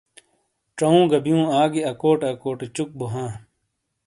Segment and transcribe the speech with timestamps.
[0.77, 3.31] چَؤوں گہ بِیُوں آگی اکوٹے اکوٹے چُک بوہاں۔